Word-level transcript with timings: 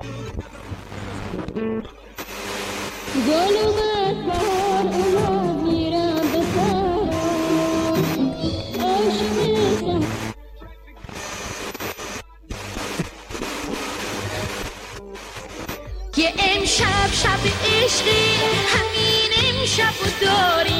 گل 0.00 0.06
اومد 3.56 4.16
بهار 4.26 4.86
اومد 4.86 5.62
میرم 5.62 6.26
به 6.32 6.40
که 16.12 16.28
امشب 16.38 17.10
شب 17.12 17.42
عشقی 17.64 18.24
همین 18.66 19.32
امشب 19.44 19.94
داریم 20.20 20.79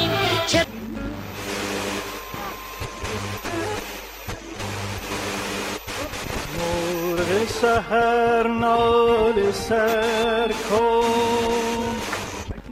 سهر 7.61 8.47
نال 8.47 9.51
سر 9.51 10.51
کن. 10.69 11.95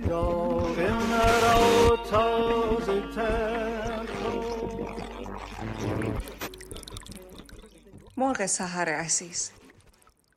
داغ 0.09 0.79
مرا 0.79 1.97
تازه 2.11 3.03
مرغ 8.17 8.45
سحر 8.45 8.89
عزیز. 8.89 9.51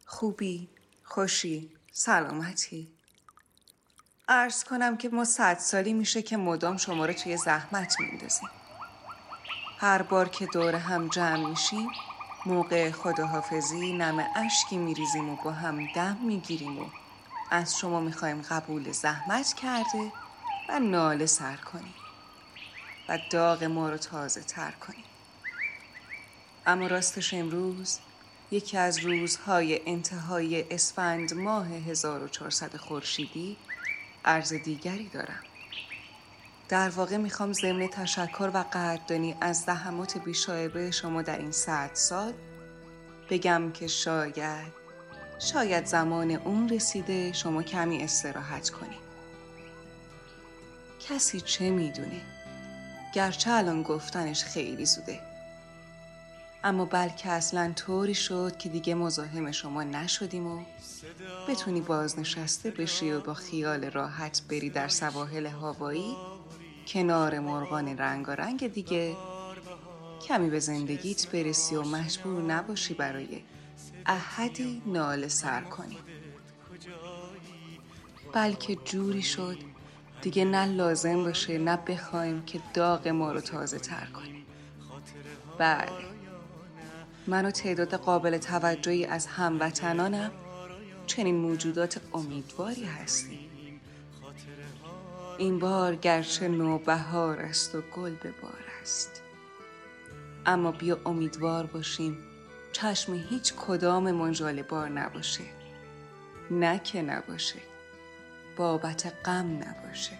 خوبی 0.06 0.68
خوشی 1.04 1.70
سلامتی. 1.92 2.88
عرض 4.28 4.64
کنم 4.64 4.96
که 4.96 5.08
ما 5.08 5.24
صد 5.24 5.58
سالی 5.58 5.92
میشه 5.92 6.22
که 6.22 6.36
مدام 6.36 6.76
شما 6.76 7.06
رو 7.06 7.12
توی 7.12 7.36
زحمت 7.36 8.00
میندازیم 8.00 8.48
هر 9.78 10.02
بار 10.02 10.28
که 10.28 10.46
دور 10.46 10.74
هم 10.74 11.08
جمع 11.08 11.48
میشیم 11.48 11.88
موقع 12.46 12.90
خداحافظی 12.90 13.92
نم 13.92 14.30
اشکی 14.34 14.78
میریزیم 14.78 15.30
و 15.30 15.36
با 15.36 15.52
هم 15.52 15.86
دم 15.86 16.16
می‌گیریم 16.16 16.78
و 16.78 16.90
از 17.50 17.76
شما 17.78 18.00
می‌خوایم 18.00 18.42
قبول 18.42 18.92
زحمت 18.92 19.52
کرده 19.52 20.12
و 20.68 20.80
ناله 20.80 21.26
سر 21.26 21.56
کنیم 21.56 21.94
و 23.08 23.18
داغ 23.30 23.64
ما 23.64 23.90
رو 23.90 23.98
تازه 23.98 24.42
تر 24.42 24.70
کنیم. 24.72 25.04
اما 26.66 26.86
راستش 26.86 27.34
امروز 27.34 28.00
یکی 28.50 28.76
از 28.78 28.98
روزهای 28.98 29.80
انتهای 29.86 30.74
اسفند 30.74 31.34
ماه 31.34 31.68
1400 31.68 32.76
خورشیدی 32.76 33.58
عرض 34.24 34.52
دیگری 34.52 35.08
دارم. 35.08 35.51
در 36.68 36.88
واقع 36.88 37.16
می‌خوام 37.16 37.52
ضمن 37.52 37.86
تشکر 37.86 38.50
و 38.54 38.64
قدردانی 38.72 39.36
از 39.40 39.60
زحمات 39.60 40.18
بیشایبه 40.18 40.90
شما 40.90 41.22
در 41.22 41.38
این 41.38 41.52
صد 41.52 41.90
سال 41.94 42.32
بگم 43.30 43.72
که 43.72 43.86
شاید 43.86 44.82
شاید 45.38 45.86
زمان 45.86 46.30
اون 46.30 46.68
رسیده 46.68 47.32
شما 47.32 47.62
کمی 47.62 48.02
استراحت 48.02 48.70
کنید 48.70 49.12
کسی 51.08 51.40
چه 51.40 51.70
می‌دونه؟ 51.70 52.20
گرچه 53.14 53.50
الان 53.50 53.82
گفتنش 53.82 54.44
خیلی 54.44 54.86
زوده. 54.86 55.20
اما 56.64 56.84
بلکه 56.84 57.30
اصلا 57.30 57.72
طوری 57.76 58.14
شد 58.14 58.56
که 58.58 58.68
دیگه 58.68 58.94
مزاحم 58.94 59.50
شما 59.50 59.82
نشدیم 59.82 60.46
و 60.46 60.64
بتونی 61.48 61.80
بازنشسته 61.80 62.70
بشی 62.70 63.12
و 63.12 63.20
با 63.20 63.34
خیال 63.34 63.84
راحت 63.90 64.42
بری 64.48 64.70
در 64.70 64.88
سواحل 64.88 65.46
هوایی 65.46 66.16
کنار 66.92 67.38
مرغان 67.38 67.98
رنگارنگ 67.98 68.72
دیگه. 68.72 69.16
کمی 70.28 70.50
به 70.50 70.58
زندگیت 70.58 71.28
برسی 71.28 71.76
و 71.76 71.82
مجبور 71.82 72.42
نباشی 72.42 72.94
برای 72.94 73.42
احدی 74.06 74.82
ناله 74.86 75.28
سر 75.28 75.60
کنی. 75.60 75.98
بلکه 78.32 78.74
جوری 78.74 79.22
شد 79.22 79.58
دیگه 80.22 80.44
نه 80.44 80.66
لازم 80.66 81.24
باشه 81.24 81.58
نه 81.58 81.76
بخوایم 81.76 82.42
که 82.44 82.60
داغ 82.74 83.08
ما 83.08 83.32
رو 83.32 83.40
تازه 83.40 83.78
تر 83.78 84.06
کنیم 84.06 84.46
بله. 85.58 85.88
من 87.26 87.46
و 87.46 87.50
تعداد 87.50 87.94
قابل 87.94 88.38
توجهی 88.38 89.04
از 89.04 89.26
هموطنانم 89.26 90.30
چنین 91.06 91.36
موجودات 91.36 92.00
امیدواری 92.14 92.84
هستیم. 92.84 93.41
این 95.38 95.58
بار 95.58 95.96
گرچه 95.96 96.48
نوبهار 96.48 97.40
است 97.40 97.74
و 97.74 97.80
گل 97.80 98.14
به 98.14 98.30
بار 98.42 98.64
است. 98.82 99.22
اما 100.46 100.72
بیا 100.72 101.00
امیدوار 101.06 101.66
باشیم 101.66 102.18
چشم 102.72 103.14
هیچ 103.14 103.54
کدام 103.54 104.12
منجال 104.12 104.62
بار 104.62 104.88
نباشه. 104.88 105.44
نه 106.50 106.78
که 106.78 107.02
نباشه 107.02 107.58
بابت 108.56 109.12
غم 109.24 109.46
نباشه. 109.46 110.18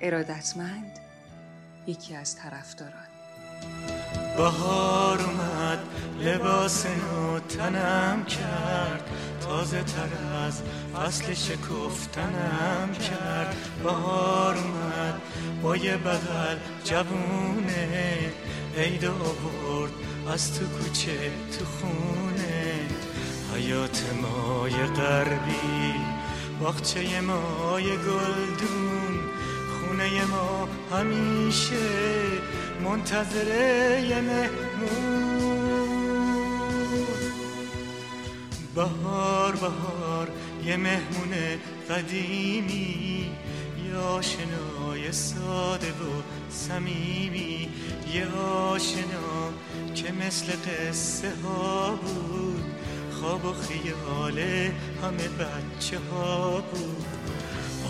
ارادتمند 0.00 0.98
یکی 1.86 2.16
از 2.16 2.36
طرفداران. 2.36 3.06
بهار 4.40 5.20
اومد 5.20 5.78
لباس 6.20 6.86
نو 6.86 7.38
تنم 7.38 8.24
کرد 8.24 9.10
تازه 9.40 9.82
تر 9.82 10.08
از 10.46 10.62
فصل 10.94 11.34
شکفتنم 11.34 12.88
کرد. 12.92 13.56
بهار 13.84 14.56
اومد 14.56 15.20
با 15.62 15.76
یه 15.76 15.96
بغل 15.96 16.56
جوونه 16.84 18.18
عید 18.78 19.04
آورد 19.04 19.92
از 20.32 20.58
تو 20.58 20.66
کوچه 20.66 21.30
تو 21.58 21.64
خونه. 21.64 22.80
حیات 23.54 24.02
مای 24.22 24.72
غربی 24.72 25.94
باغچه 26.60 27.20
مای 27.20 27.84
گلدون 27.84 29.20
خونه 29.70 30.24
ما 30.24 30.68
همیشه 30.98 31.76
منتظره 32.84 34.20
مهمون. 34.20 35.30
بهار 38.74 39.56
بهار 39.56 40.28
یه 40.64 40.76
مهمون 40.76 41.34
قدیمی. 41.90 43.30
یه 43.86 43.96
آشنای 43.96 45.12
ساده 45.12 45.90
و 45.90 46.22
صمیمی. 46.50 47.68
یه 48.14 48.26
آشنا 48.36 49.52
که 49.94 50.12
مثل 50.12 50.46
قصه 50.46 51.32
ها 51.44 51.90
بود. 51.90 52.64
خواب 53.20 53.44
و 53.44 53.52
خیال 53.52 54.38
همه 55.02 55.28
بچه 55.28 55.98
ها 56.12 56.60
بود. 56.60 57.06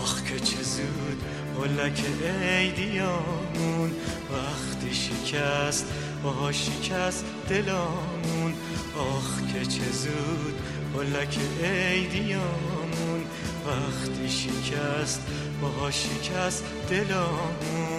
آخ 0.01 0.23
که 0.23 0.39
چه 0.39 0.63
زود 0.63 1.23
هلک 1.61 2.01
عیدیامون 2.43 3.91
وقتی 4.31 4.93
شکست 4.93 5.85
با 6.23 6.51
شکست 6.51 7.25
دلامون 7.49 8.53
آخ 8.97 9.41
که 9.53 9.65
چه 9.65 9.91
زود 9.91 10.53
هلک 10.95 11.37
عیدیامون 11.63 13.23
وقتی 13.67 14.29
شکست 14.29 15.21
با 15.61 15.91
شکست 15.91 16.63
دلامون 16.89 17.90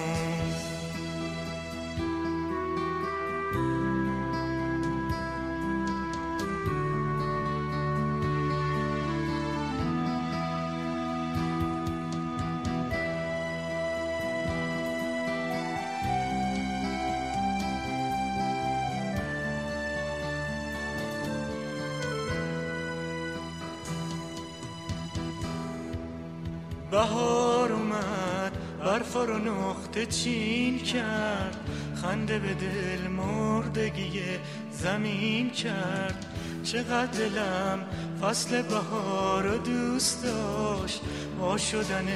بهار 26.93 27.73
اومد 27.73 28.53
برف 28.85 29.17
رو 29.17 29.39
نقطه 29.39 30.07
چین 30.07 30.79
کرد. 30.79 31.57
خنده 32.03 32.39
به 32.39 32.55
دل 32.55 33.09
مردگی 33.09 34.21
زمین 34.73 35.51
کرد. 35.51 36.27
چقدر 36.65 37.07
دلم 37.07 37.79
فصل 38.23 38.63
بهار 38.63 39.43
رو 39.43 39.59
دوست 39.59 40.25
داشت. 40.25 41.01
وا 41.41 41.57
شدن 41.57 42.07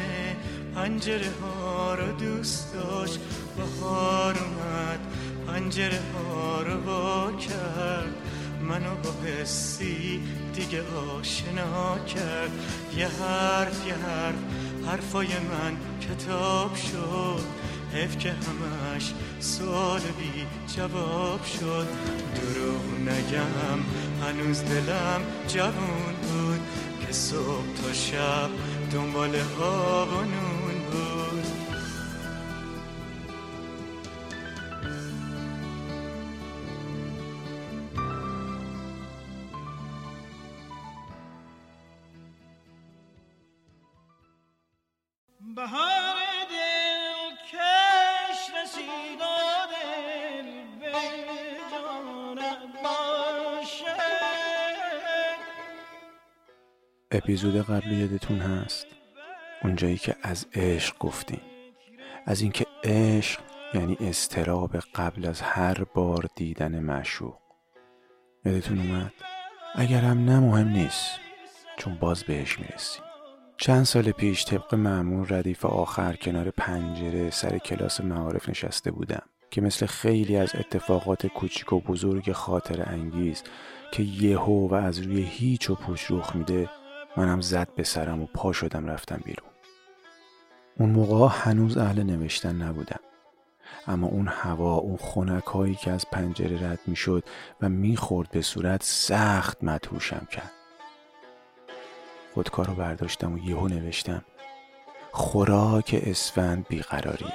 پنجره 0.75 1.31
ها 1.43 1.95
رو 1.95 2.13
دوست 2.13 2.75
داشت. 2.75 3.19
بهار 3.57 4.35
اومد 4.39 5.01
پنجره 5.47 6.01
ها 6.15 6.63
رو 6.63 6.81
وا 6.81 7.33
کرد. 7.33 8.15
منو 8.61 8.95
با 8.95 9.11
حسی 9.29 10.23
دیگه 10.55 10.83
آشنا 11.19 11.99
کرد. 11.99 12.51
یه 12.97 13.09
حرف 13.09 13.87
یه 13.87 13.95
حرف 13.95 14.66
حرفای 14.87 15.27
من 15.27 15.77
کتاب 16.01 16.75
شد. 16.75 17.45
حیف 17.95 18.19
که 18.19 18.31
همش 18.31 19.13
سوال 19.41 20.01
بی 20.01 20.47
جواب 20.77 21.45
شد. 21.45 21.89
دروغ 22.35 23.01
نگم 23.01 23.81
هنوز 24.23 24.63
دلم 24.65 25.21
جوون 25.49 26.15
بود. 26.23 26.61
که 27.07 27.13
صبح 27.13 27.75
تا 27.83 27.93
شب 27.93 28.51
دنبال 28.93 29.37
آب 29.61 30.09
بهار 45.57 46.17
دل 46.51 47.37
کش 47.53 48.41
رسید 48.63 49.21
دل 49.71 50.51
به 50.81 50.93
باشد 52.83 53.97
اپیزود 57.11 57.67
قبل 57.67 57.93
یادتون 57.93 58.39
هست؟ 58.39 58.87
اونجایی 59.63 59.97
که 59.97 60.17
از 60.23 60.47
عشق 60.55 60.99
گفتیم. 60.99 61.41
از 62.27 62.41
اینکه 62.41 62.67
عشق 62.85 63.41
یعنی 63.75 63.97
استراب 64.01 64.77
قبل 64.77 65.27
از 65.27 65.41
هر 65.41 65.85
بار 65.85 66.29
دیدن 66.35 66.79
معشوق. 66.79 67.39
یادتون 68.45 68.79
اومد؟ 68.79 69.13
اگرم 69.75 70.25
نه 70.25 70.41
مهم 70.41 70.69
نیست. 70.69 71.21
چون 71.77 71.95
باز 71.95 72.25
بهش 72.25 72.59
می‌رسیم. 72.59 73.06
چند 73.59 73.85
سال 73.85 74.11
پیش 74.11 74.45
طبق 74.45 74.75
معمول 74.75 75.27
ردیف 75.31 75.65
آخر 75.65 76.17
کنار 76.17 76.51
پنجره 76.51 77.31
سر 77.31 77.59
کلاس 77.59 78.01
معارف 78.01 78.49
نشسته 78.49 78.91
بودم 78.91 79.23
که 79.51 79.61
مثل 79.61 79.87
خیلی 79.87 80.37
از 80.37 80.55
اتفاقات 80.55 81.27
کوچیک 81.27 81.73
و 81.73 81.81
بزرگ 81.81 82.33
خاطر 82.33 82.83
انگیز 82.87 83.43
که 83.93 84.03
یهو 84.03 84.69
و 84.69 84.75
از 84.75 84.99
روی 84.99 85.23
هیچ 85.23 85.71
و 85.71 85.75
پوچ 85.75 86.11
رخ 86.11 86.37
میده 86.37 86.71
منم 87.17 87.41
زد 87.41 87.69
به 87.77 87.83
سرم 87.83 88.23
و 88.23 88.27
پا 88.27 88.53
شدم 88.53 88.87
رفتم 88.87 89.21
بیرون. 89.25 89.51
اون 90.79 90.91
موقع 90.91 91.35
هنوز 91.41 91.77
اهل 91.79 92.03
نوشتن 92.03 92.63
نبودم. 92.63 93.01
اما 93.87 94.07
اون 94.07 94.29
هوا 94.29 94.75
اون 94.75 94.97
خونک 94.97 95.45
هایی 95.45 95.75
که 95.75 95.91
از 95.91 96.05
پنجره 96.13 96.71
رد 96.71 96.81
می‌شد 96.87 97.25
و 97.61 97.69
می‌خورد 97.69 98.31
به 98.31 98.43
صورت 98.43 98.83
سخت 98.83 99.65
مدهوشم 99.65 100.27
کرد. 100.31 100.53
خودکار 102.37 102.67
رو 102.67 102.75
برداشتم 102.75 103.35
و 103.35 103.39
یهو 103.39 103.69
نوشتم 103.69 104.23
خوراک 105.13 106.03
اسفند 106.07 106.67
بیقراریه 106.69 107.33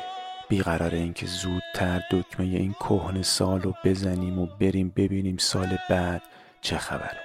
بیقرار 0.50 0.96
اینکه 0.96 1.26
زودتر 1.26 2.02
دکمه 2.12 2.46
این 2.46 2.74
کهن 2.74 3.22
سال 3.22 3.62
رو 3.62 3.74
بزنیم 3.86 4.40
و 4.40 4.46
بریم 4.46 4.94
ببینیم 4.96 5.38
سال 5.38 5.78
بعد 5.90 6.22
چه 6.62 6.78
خبره. 6.78 7.20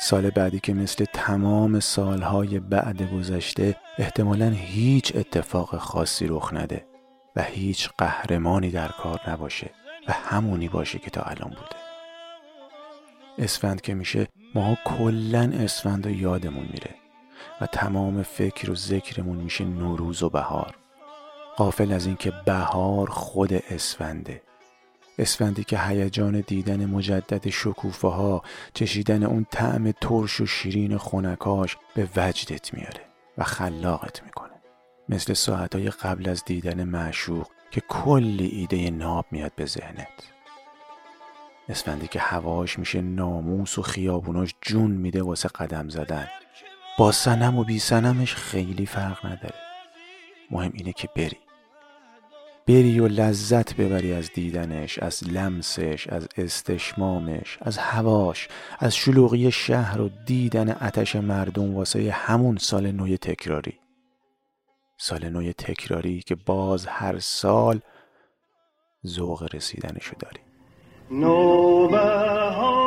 سال 0.00 0.30
بعدی 0.30 0.60
که 0.60 0.74
مثل 0.74 1.04
تمام 1.12 1.80
سالهای 1.80 2.58
بعد 2.58 3.12
گذشته 3.12 3.76
احتمالا 3.98 4.48
هیچ 4.48 5.16
اتفاق 5.16 5.76
خاصی 5.76 6.26
رخ 6.26 6.54
نده 6.54 6.86
و 7.36 7.42
هیچ 7.42 7.88
قهرمانی 7.98 8.70
در 8.70 8.88
کار 8.88 9.20
نباشه 9.30 9.70
و 10.08 10.12
همونی 10.12 10.68
باشه 10.68 10.98
که 10.98 11.10
تا 11.10 11.22
الان 11.22 11.50
بوده. 11.50 11.87
اسفند 13.38 13.80
که 13.80 13.94
میشه 13.94 14.28
ما 14.54 14.76
کلا 14.84 15.52
اسفند 15.54 16.06
رو 16.06 16.12
یادمون 16.12 16.66
میره 16.72 16.94
و 17.60 17.66
تمام 17.66 18.22
فکر 18.22 18.70
و 18.70 18.74
ذکرمون 18.74 19.36
میشه 19.36 19.64
نوروز 19.64 20.22
و 20.22 20.30
بهار. 20.30 20.74
قافل 21.56 21.92
از 21.92 22.06
اینکه 22.06 22.32
بهار 22.46 23.10
خود 23.10 23.52
اسفنده. 23.52 24.42
اسفندی 25.18 25.64
که 25.64 25.78
هیجان 25.78 26.40
دیدن 26.40 26.86
مجدد 26.86 27.48
شکوفه 27.48 28.08
ها 28.08 28.42
چشیدن 28.74 29.22
اون 29.22 29.46
طعم 29.50 29.92
ترش 29.92 30.40
و 30.40 30.46
شیرین 30.46 30.96
خونکاش 30.96 31.76
به 31.94 32.08
وجدت 32.16 32.74
میاره 32.74 33.00
و 33.38 33.44
خلاقت 33.44 34.22
می‌کنه. 34.22 34.52
مثل 35.08 35.32
ساعتهای 35.32 35.90
قبل 35.90 36.28
از 36.28 36.44
دیدن 36.44 36.84
معشوق 36.84 37.46
که 37.70 37.80
کلی 37.80 38.46
ایده 38.46 38.90
ناب 38.90 39.26
میاد 39.30 39.52
به 39.56 39.66
ذهنت. 39.66 40.37
اسفندی 41.68 42.08
که 42.08 42.20
هواش 42.20 42.78
میشه 42.78 43.00
ناموس 43.00 43.78
و 43.78 43.82
خیابوناش 43.82 44.54
جون 44.60 44.90
میده 44.90 45.22
واسه 45.22 45.48
قدم 45.48 45.88
زدن. 45.88 46.28
با 46.98 47.12
سنم 47.12 47.58
و 47.58 47.64
بی 47.64 47.78
سنمش 47.78 48.34
خیلی 48.34 48.86
فرق 48.86 49.26
نداره. 49.26 49.54
مهم 50.50 50.72
اینه 50.74 50.92
که 50.92 51.08
بری. 51.16 51.38
بری 52.66 53.00
و 53.00 53.08
لذت 53.08 53.76
ببری 53.76 54.12
از 54.12 54.30
دیدنش 54.34 54.98
از 54.98 55.24
لمسش 55.28 56.06
از 56.08 56.28
استشمامش 56.36 57.58
از 57.60 57.78
هواش 57.78 58.48
از 58.78 58.96
شلوغی 58.96 59.50
شهر 59.50 60.00
و 60.00 60.10
دیدن 60.26 60.70
آتش 60.70 61.16
مردم 61.16 61.74
واسه 61.74 62.10
همون 62.10 62.56
سال 62.56 62.90
نوی 62.90 63.18
تکراری. 63.18 63.78
سال 64.98 65.28
نوی 65.28 65.52
تکراری 65.52 66.20
که 66.20 66.34
باز 66.34 66.86
هر 66.86 67.18
سال 67.18 67.80
ذوق 69.06 69.54
رسیدنشو 69.54 70.14
داری 70.18 70.47
نوبهار 71.10 72.77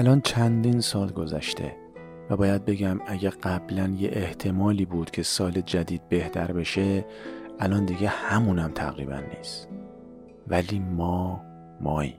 الان 0.00 0.20
چندین 0.20 0.80
سال 0.80 1.10
گذشته 1.10 1.76
و 2.30 2.36
باید 2.36 2.64
بگم 2.64 3.00
اگه 3.06 3.30
قبلا 3.30 3.94
یه 3.98 4.10
احتمالی 4.12 4.84
بود 4.84 5.10
که 5.10 5.22
سال 5.22 5.52
جدید 5.52 6.08
بهتر 6.08 6.52
بشه 6.52 7.04
الان 7.58 7.84
دیگه 7.84 8.08
همونم 8.08 8.70
تقریبا 8.74 9.20
نیست. 9.36 9.68
ولی 10.48 10.78
ما 10.78 11.42
مایی. 11.80 12.14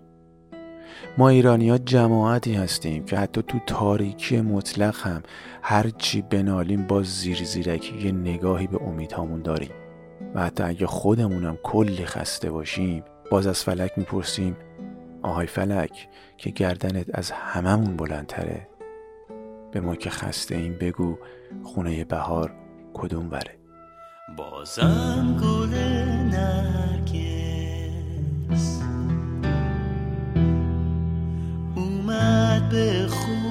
ما 1.18 1.30
ایرانی 1.30 1.70
ها 1.70 1.78
جماعتی 1.78 2.54
هستیم 2.54 3.06
که 3.06 3.18
حتی 3.18 3.42
تو 3.42 3.60
تاریکی 3.68 4.42
مطلق 4.42 4.96
هم 5.08 5.24
هر 5.62 5.90
چی 5.90 6.22
بنالیم 6.22 6.88
باز 6.88 7.06
زیر 7.06 7.44
زیرکی 7.44 7.98
یه 7.98 8.12
نگاهی 8.12 8.68
به 8.68 8.82
امیدهامون 8.82 9.42
داریم. 9.42 9.72
و 10.36 10.42
حتی 10.42 10.64
اگه 10.64 10.88
خودمونم 10.88 11.58
کلی 11.64 12.06
خسته 12.06 12.52
باشیم 12.52 13.04
باز 13.32 13.48
از 13.48 13.64
فلک 13.64 13.92
می‌پرسیم 13.98 14.58
آهای 15.22 15.48
فلک 15.48 16.10
که 16.38 16.50
گردنت 16.50 17.06
از 17.14 17.32
هممون 17.32 17.98
بلندتره. 17.98 18.68
به 19.72 19.80
ما 19.80 19.96
که 19.96 20.10
خسته 20.10 20.56
این 20.56 20.74
بگو 20.78 21.18
خونه 21.64 22.04
بهار 22.04 22.54
کدوم 22.94 23.30
بره 23.30 23.58
بازم 24.38 25.38
گل 25.44 25.74
نرگس. 26.34 27.22
اومد 31.76 32.70
به 32.70 33.08
خونه. 33.08 33.42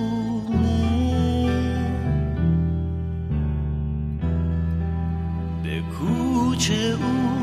به 5.62 5.82
کوچه 5.98 6.96
اومده 7.02 7.39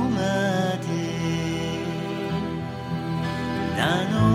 ننا 3.77 4.23
و 4.23 4.26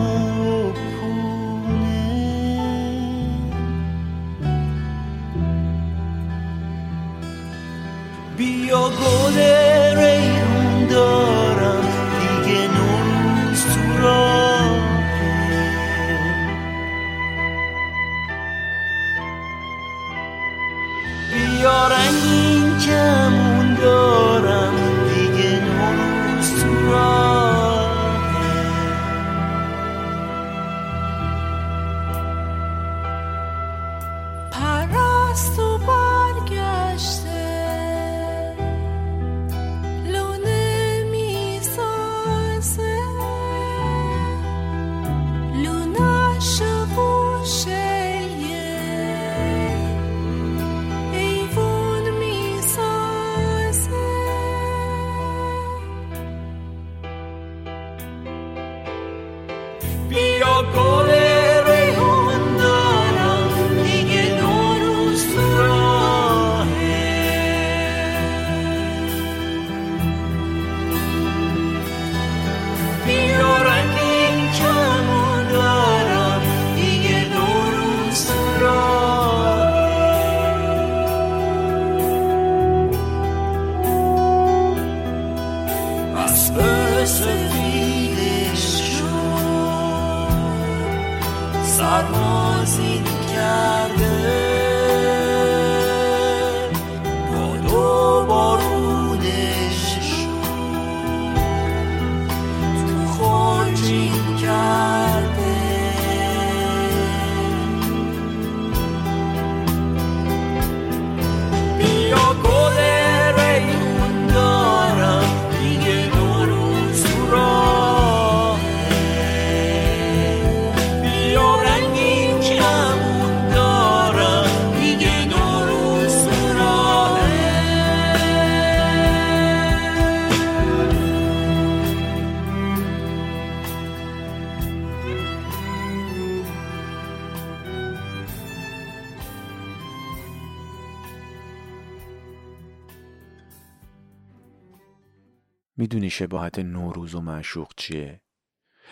شباهت 146.22 146.58
نوروز 146.58 147.14
و 147.14 147.20
معشوق 147.20 147.72
چیه؟ 147.76 148.20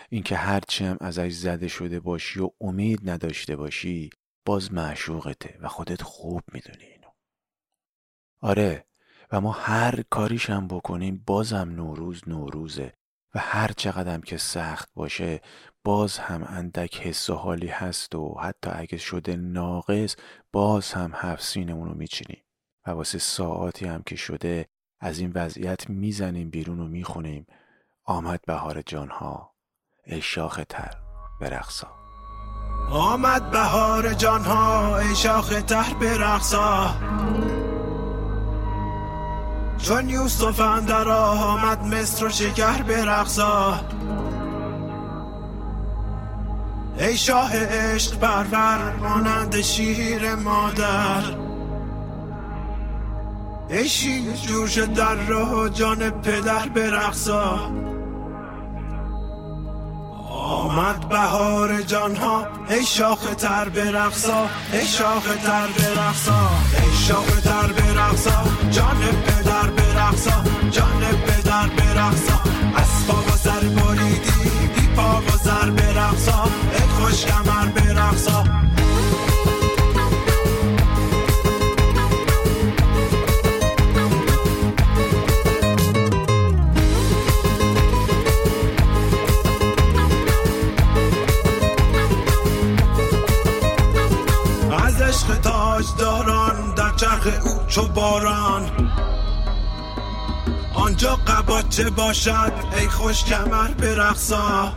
اینکه 0.09 0.35
هرچی 0.35 0.85
هم 0.85 0.97
ازش 1.01 1.31
زده 1.31 1.67
شده 1.67 1.99
باشی 1.99 2.39
و 2.39 2.49
امید 2.61 3.09
نداشته 3.09 3.55
باشی 3.55 4.09
باز 4.45 4.73
معشوقته 4.73 5.57
و 5.61 5.67
خودت 5.67 6.01
خوب 6.01 6.41
می‌دونی 6.53 6.83
اینو 6.83 7.07
آره 8.41 8.85
و 9.31 9.41
ما 9.41 9.51
هر 9.51 10.03
کاریش 10.09 10.49
هم 10.49 10.67
بکنیم 10.67 11.23
بازم 11.25 11.69
نوروز 11.69 12.21
نوروزه 12.27 12.93
و 13.35 13.39
هر 13.39 13.71
چقدرم 13.77 14.21
که 14.21 14.37
سخت 14.37 14.89
باشه 14.93 15.41
باز 15.83 16.17
هم 16.17 16.43
اندک 16.43 17.01
حس 17.01 17.29
و 17.29 17.35
حالی 17.35 17.67
هست 17.67 18.15
و 18.15 18.39
حتی 18.41 18.69
اگه 18.73 18.97
شده 18.97 19.35
ناقص 19.35 20.15
باز 20.51 20.91
هم 20.91 21.11
هفت 21.15 21.43
سینمون 21.43 21.87
رو 21.87 21.95
میچینیم 21.95 22.43
و 22.87 22.91
واسه 22.91 23.19
ساعاتی 23.19 23.85
هم 23.85 24.03
که 24.03 24.15
شده 24.15 24.67
از 25.03 25.19
این 25.19 25.31
وضعیت 25.35 25.89
می‌زنیم 25.89 26.49
بیرون 26.49 26.79
و 26.79 26.87
می‌خونیم 26.87 27.47
آمد 28.05 28.39
بهار 28.47 28.81
جانها 28.81 29.51
ای 30.05 30.21
شاخ 30.21 30.61
تر 30.69 30.93
برقصا. 31.41 31.87
آمد 32.91 33.51
بهار 33.51 34.13
جانها 34.13 34.97
ای 34.99 35.15
شاخ 35.15 35.63
تر 35.67 35.93
برقصا. 36.01 36.95
چون 39.77 40.09
یوسف 40.09 40.59
اندر 40.59 41.09
آمد 41.09 41.81
مصر 41.81 42.25
و 42.25 42.29
شکر 42.29 42.81
برقصا. 42.81 43.79
ای 46.97 47.17
شاه 47.17 47.51
عشق 47.55 48.19
پرور 48.19 48.95
مانند 48.95 49.61
شیر 49.61 50.35
مادر. 50.35 51.50
شیر 53.71 54.31
جوش 54.47 54.77
در 54.77 55.15
راه 55.15 55.69
جان 55.69 56.09
پدر 56.09 56.69
برقصا 56.69 57.71
آمد 60.29 61.09
بهار 61.09 61.81
جانها 61.81 62.47
ای 62.69 62.85
شاخ 62.85 63.35
تر 63.35 63.69
برقصا 63.69 64.49
ای 64.73 64.85
شاخ 64.87 65.23
تر 65.23 65.67
برقصا 65.67 66.49
ای 66.83 66.93
شاخ 67.07 67.41
تر 67.41 67.67
برقصا 67.67 68.43
جان 68.71 68.97
پدر 69.25 69.67
برقصا 69.67 70.43
جان 70.71 71.01
پدر 71.25 71.67
برقصا 71.67 72.41
از 72.75 73.07
پا 73.07 73.21
و 73.21 73.37
سر 73.37 73.59
بریدی 73.59 74.49
بی 74.75 74.87
پا 74.95 75.21
و 75.21 75.37
سر 75.43 75.69
برقصا 75.69 76.43
ای 76.73 76.79
خوش 76.79 77.25
کمر 77.25 77.71
از 78.09 78.27
چو 97.71 97.87
باران. 97.87 98.91
آنجا 100.73 101.15
قباچه 101.15 101.89
باشد؟ 101.89 102.53
ای 102.77 102.87
خوش 102.87 103.23
کمر 103.23 103.67
برقصا 103.67 104.73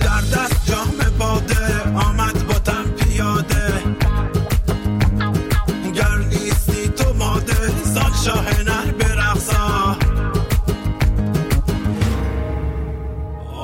در 0.00 0.20
دست 0.20 0.66
جام 0.66 1.18
باده 1.18 1.82
آمد 1.94 2.46
با 2.46 2.54
تن 2.54 2.84
پیاده. 2.84 3.82
گر 5.94 6.16
نیستی 6.16 6.88
تو 6.88 7.12
ماده 7.12 7.84
سال 7.84 8.12
شاه 8.24 8.62
نر 8.62 8.92
برقصا 8.92 9.96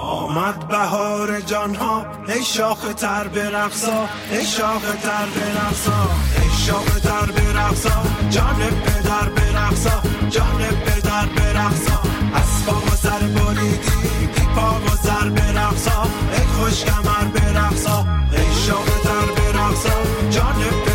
آمد 0.03 0.69
بهار 0.69 1.41
جان 1.41 1.75
ها 1.75 2.07
ای 2.29 2.45
شاخ 2.45 2.95
تر 2.97 3.29
برقصا 3.29 4.09
ای 4.31 4.47
شاخ 4.47 4.83
تر 5.03 5.27
برقصا 5.27 6.09
شاخ 6.67 7.01
تر 7.01 7.33
برقصا. 7.33 8.03
جان 8.31 8.61
پدر 8.85 9.29
برقصا. 9.37 10.03
جان 10.31 10.63
پدر 10.85 11.27
برقصا. 11.27 11.99
اسباب 12.35 12.85
و 12.93 12.97
سر 12.97 13.19
بریدی. 13.19 14.29
پا 14.55 14.71
و 14.75 14.97
سر 15.03 15.29
برقصا. 15.29 16.03
ای 16.33 16.47
خوش 16.47 16.85
کمر 16.85 17.25
برقصا. 17.35 18.07
ای 18.33 18.55
شاخ 18.67 18.91
تر 19.05 19.27
برقصا. 19.37 19.97
جان 20.31 20.61
پدر 20.85 20.90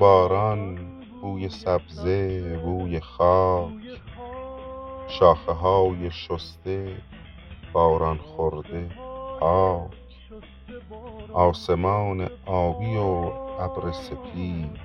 باران 0.00 0.78
بوی 1.22 1.48
سبزه 1.48 2.56
بوی 2.64 3.00
خاک 3.00 3.72
شاخه 5.08 5.52
های 5.52 6.10
شسته 6.10 6.96
باران 7.72 8.18
خورده 8.18 8.90
پاک. 9.40 9.90
آسمان 11.32 12.30
آبی 12.46 12.96
و 12.96 13.32
ابر 13.60 13.92
سپید 13.92 14.78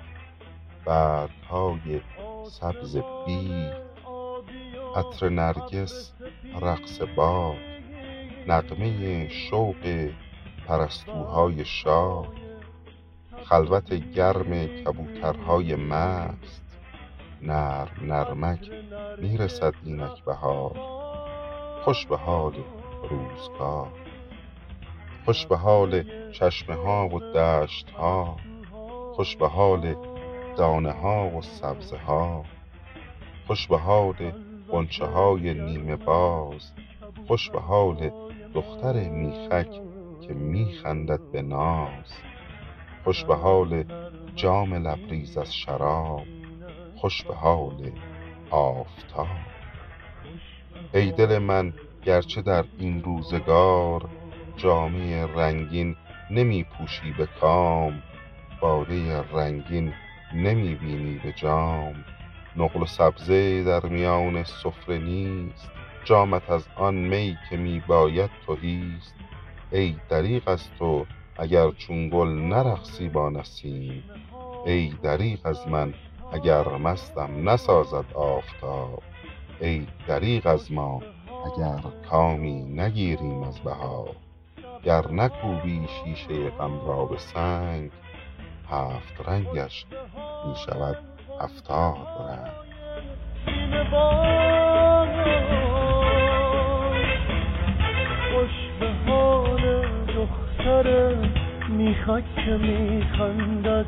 برگهای 0.85 2.01
سبز 2.43 2.97
بید. 3.25 3.73
عطر 4.95 5.29
نرگس 5.29 6.11
رقص 6.61 7.01
باد 7.15 7.55
نغمه 8.47 9.29
شوق 9.29 10.09
پرستوهای 10.67 11.65
شاد. 11.65 12.44
خلوت 13.49 13.93
گرم 13.93 14.65
کبوترهای 14.65 15.75
مست. 15.75 16.65
نرم 17.41 17.89
نرمک 18.01 18.71
می‌رسد 19.21 19.73
اینک 19.83 20.23
بهار. 20.23 20.79
خوش 21.83 22.05
به 22.05 22.17
حال 22.17 22.53
روزگار. 23.09 23.87
خوش 25.25 25.45
به 25.45 25.57
حال 25.57 26.03
چشمه 26.31 26.75
ها 26.75 27.07
و 27.07 27.19
دشت 27.19 27.89
ها 27.89 28.37
خوش 29.15 29.35
به 29.35 29.47
حال 29.47 29.95
دانه 30.57 30.91
ها 30.91 31.29
و 31.29 31.41
سبزه 31.41 31.97
ها 31.97 32.43
خوش 33.47 33.67
به 33.67 33.77
حال 33.77 34.15
غنچه 34.71 35.05
های 35.05 35.53
نیمه 35.53 35.95
باز. 35.95 36.71
خوش 37.27 37.49
به 37.49 37.59
حال 37.59 38.11
دختر 38.53 39.09
میخک 39.09 39.71
که 40.21 40.33
میخندد 40.33 41.19
به 41.31 41.41
ناز. 41.41 42.34
خوش 43.05 43.23
به 43.23 43.35
حال 43.35 43.83
جام 44.35 44.73
لبریز 44.73 45.37
از 45.37 45.55
شراب 45.55 46.25
خوش 46.95 47.23
به 47.23 47.35
حال 47.35 47.91
آفتاب. 48.49 49.27
ای 50.93 51.11
دل 51.11 51.37
من 51.37 51.73
گرچه 52.03 52.41
در 52.41 52.65
این 52.79 53.03
روزگار 53.03 54.09
جامه 54.57 55.25
رنگین 55.25 55.95
نمی 56.31 56.63
پوشی 56.63 57.11
به 57.17 57.27
کام 57.41 58.03
باده 58.61 59.21
رنگین 59.21 59.93
نمی 60.33 60.75
بینی 60.75 61.19
به 61.23 61.31
جام. 61.31 62.05
نقل 62.55 62.81
و 62.81 62.85
سبزه 62.85 63.63
در 63.63 63.85
میان 63.85 64.43
سفره 64.43 64.97
نیست 64.97 65.71
جامت 66.03 66.49
از 66.49 66.67
آن 66.75 66.95
می 66.95 67.37
که 67.49 67.57
می 67.57 67.83
باید 67.87 68.29
تهیست 68.47 69.15
ای 69.71 69.95
دریغ 70.09 70.47
از 70.47 70.69
تو 70.79 71.05
اگر 71.37 71.71
چون 71.71 72.09
گل 72.09 72.27
نرقصی 72.27 73.09
با 73.09 73.29
نسیم 73.29 74.03
ای 74.65 74.93
دریغ 75.03 75.39
از 75.43 75.67
من 75.67 75.93
اگر 76.31 76.67
مستم 76.67 77.49
نسازد 77.49 78.05
آفتاب. 78.13 79.03
ای 79.61 79.87
دریغ 80.07 80.47
از 80.47 80.71
ما 80.71 81.01
اگر 81.45 81.79
کامی 82.09 82.63
نگیریم 82.63 83.43
از 83.43 83.59
بهار. 83.59 84.15
گر 84.83 85.11
نکوبی 85.11 85.87
شیشه 85.87 86.49
غم 86.49 86.87
را 86.87 87.05
به 87.05 87.17
سنگ 87.17 87.91
هفت 88.69 89.27
رنگش 89.27 89.85
می 90.47 90.55
شود 90.65 90.97
هفتاد 91.41 92.07
رنگ. 92.19 92.65
دختر 100.65 101.15
میخک 101.69 102.23
که 102.45 102.57
میخندد 102.57 103.85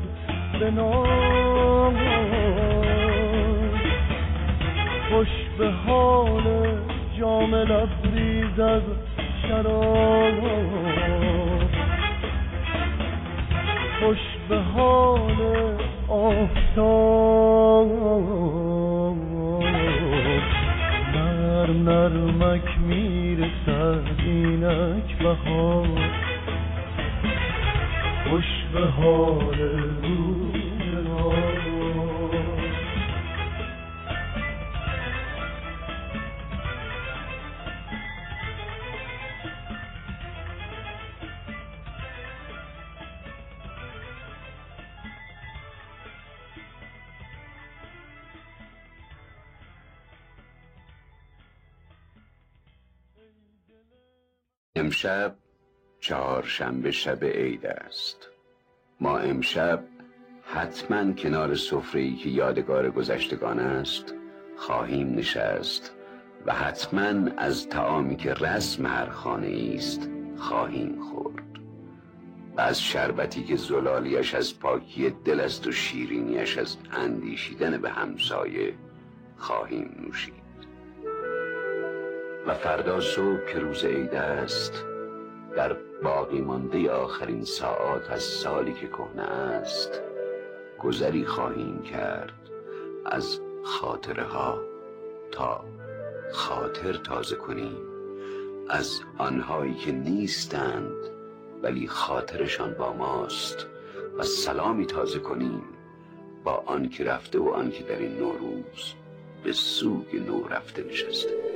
به 0.60 0.70
نام. 0.70 1.96
خوش 5.10 5.28
به 5.58 5.70
حال 5.70 6.42
جام 7.18 7.54
لبریز 7.54 8.60
از 8.60 8.82
شراب. 9.42 10.34
خوش 14.00 14.18
به 14.48 14.58
حال 14.58 15.36
آفتاب. 16.08 17.88
نرم 21.14 21.88
نرمک 21.88 22.78
می‌رسد 22.88 24.02
اینک 24.24 25.18
بهار. 25.18 26.27
امشب 54.76 55.36
چهارشنبه 56.00 56.90
شب 56.90 57.24
عید 57.24 57.66
است. 57.66 58.37
ما 59.00 59.18
امشب 59.18 59.84
حتما 60.42 61.12
کنار 61.12 61.54
سفره 61.54 62.14
که 62.14 62.28
یادگار 62.28 62.90
گذشتگان 62.90 63.58
است 63.58 64.14
خواهیم 64.56 65.14
نشست 65.14 65.94
و 66.46 66.52
حتما 66.52 67.30
از 67.36 67.68
تعامی 67.68 68.16
که 68.16 68.34
رسم 68.34 68.86
هر 68.86 69.08
خانه 69.08 69.72
است 69.74 70.10
خواهیم 70.36 71.00
خورد. 71.00 71.42
و 72.56 72.60
از 72.60 72.82
شربتی 72.82 73.44
که 73.44 73.56
زلالیش 73.56 74.34
از 74.34 74.58
پاکی 74.58 75.10
دل 75.10 75.40
است 75.40 75.66
و 75.66 75.72
شیرینیش 75.72 76.58
از 76.58 76.76
اندیشیدن 76.92 77.78
به 77.78 77.90
همسایه 77.90 78.74
خواهیم 79.36 80.04
نوشید. 80.06 80.34
و 82.46 82.54
فردا 82.54 83.00
صبح 83.00 83.46
که 83.52 83.58
روز 83.58 83.84
عید 83.84 84.14
است 84.14 84.84
در 85.58 85.76
باقی 86.02 86.40
مانده 86.40 86.90
آخرین 86.90 87.44
ساعات 87.44 88.10
از 88.10 88.22
سالی 88.22 88.72
که 88.72 88.88
کهنه 88.88 89.22
است 89.22 90.00
گذری 90.78 91.24
خواهیم 91.24 91.82
کرد 91.82 92.32
از 93.06 93.40
خاطره 93.64 94.24
ها 94.24 94.58
تا 95.32 95.64
خاطر 96.32 96.92
تازه 96.92 97.36
کنیم 97.36 97.76
از 98.68 99.00
آنهایی 99.18 99.74
که 99.74 99.92
نیستند 99.92 100.96
ولی 101.62 101.88
خاطرشان 101.88 102.74
با 102.74 102.92
ماست 102.92 103.66
و 104.18 104.22
سلامی 104.22 104.86
تازه 104.86 105.18
کنیم 105.18 105.62
با 106.44 106.62
آن 106.66 106.88
که 106.88 107.04
رفته 107.04 107.38
و 107.38 107.48
آن 107.48 107.70
که 107.70 107.84
در 107.84 107.98
این 107.98 108.18
نوروز 108.18 108.94
به 109.44 109.52
سوگ 109.52 110.16
نو 110.16 110.48
رفته 110.48 110.84
نشسته. 110.84 111.47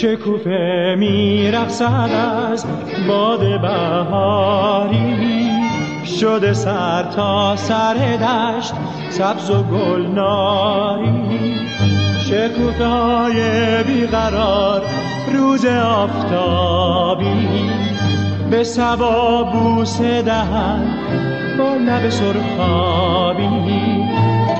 شکوفه 0.00 0.94
میرقصد 0.98 2.10
از 2.52 2.66
باد 3.08 3.60
بهاری. 3.60 5.16
شده 6.20 6.52
سر 6.52 7.02
تا 7.02 7.56
سر 7.56 7.94
دشت 7.94 8.74
سبز 9.10 9.50
و 9.50 9.62
گلناری. 9.62 11.10
شکوفه 12.18 12.86
های 12.86 13.34
بیقرار 13.82 14.82
روز 15.34 15.66
آفتابی. 15.66 17.48
به 18.50 18.64
سبا 18.64 19.42
بوسه 19.42 20.22
دهن 20.22 20.84
با 21.58 21.74
لب 21.74 22.08
سرخابی. 22.08 23.48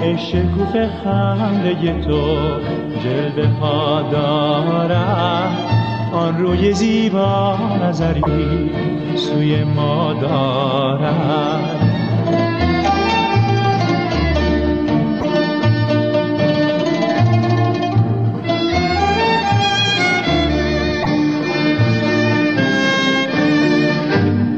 ای 0.03 0.19
شکوفه 0.19 0.91
خنده 1.05 2.01
تو 2.05 2.27
جلوه 3.05 3.49
ها 3.61 4.03
دارد 4.03 5.51
آن 6.13 6.39
روی 6.39 6.73
زیبا 6.73 7.59
نظری 7.83 8.71
سوی 9.17 9.65
ما 9.65 10.15
دارد 10.15 11.77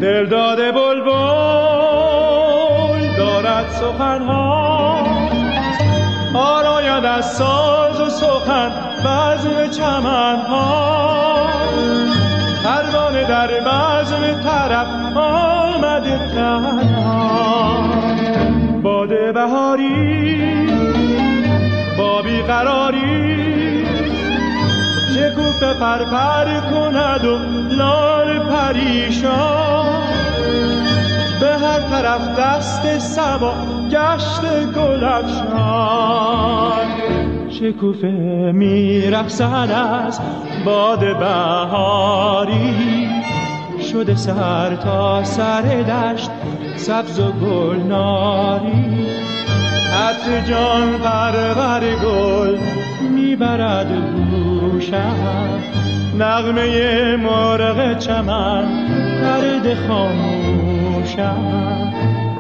دل 0.01 0.27
داده 0.27 0.73
بلبل 0.73 1.08
بزم 9.69 9.81
چمنها. 9.81 11.47
پروانه 12.65 13.25
در 13.25 13.49
بزم 13.61 14.43
طرف 14.43 15.17
آمده 15.17 16.19
تنها. 16.35 17.89
باد 18.83 19.35
بهاری 19.35 20.67
با 21.99 22.23
بیقراری 22.23 23.87
شکوفه 25.15 25.75
پر 25.75 26.05
پر 26.05 26.61
کند 26.61 27.25
و 27.25 27.39
لال 27.75 28.39
پریشان. 28.39 29.99
به 31.41 31.59
هر 31.59 31.81
طرف 31.81 32.39
دست 32.39 32.99
سبا 32.99 33.55
گشت 33.91 34.41
گل 34.77 35.05
افشان 35.05 36.09
شکوفه 37.59 38.09
میرقصد 38.55 39.71
از 40.07 40.21
باد 40.65 41.19
بهاری. 41.19 43.09
شده 43.93 44.17
سر 44.17 44.77
تا 44.77 45.25
سر 45.25 45.63
دشت 45.63 46.31
سبز 46.77 47.21
و 47.21 47.33
گلناری 47.33 49.07
عطر 50.09 50.41
جان 50.41 50.99
پرور 50.99 51.81
گل 51.81 52.59
می‌برد 53.11 53.89
گوشم. 54.31 55.15
نغمه 56.19 57.17
مرغ 57.17 57.99
چمن 57.99 58.65
پرده 59.23 59.77
خاموشم. 59.89 61.43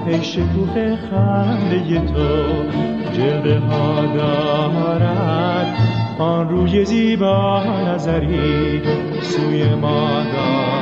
ای 0.07 0.24
شکوه 0.24 0.96
خنده 1.11 2.00
تو 2.00 2.97
جلوه 3.12 3.59
ها 3.59 4.07
دارد 4.16 5.77
آن 6.18 6.49
روی 6.49 6.85
زیبا 6.85 7.62
نظری 7.94 8.83
سوی 9.23 9.75
ما 9.75 10.23
دارد 10.23 10.78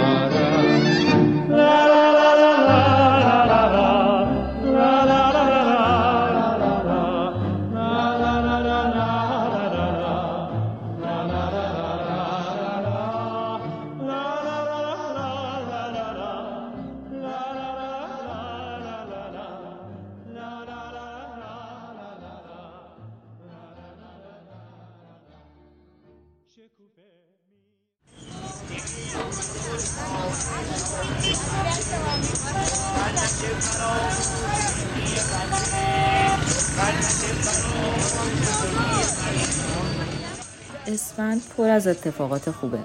اسفند 40.86 41.42
پر 41.56 41.68
از 41.68 41.86
اتفاقات 41.86 42.50
خوبه 42.50 42.78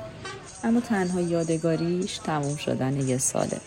اما 0.63 0.79
تنها 0.79 1.21
یادگاریش 1.21 2.17
تموم 2.17 2.55
شدن 2.55 3.07
یه 3.07 3.17
ساله. 3.17 3.61